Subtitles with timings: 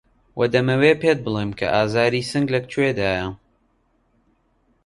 [0.39, 3.27] وە دەمەوێ پێت بڵێم کە ئازاری سنگ لە کوێدایه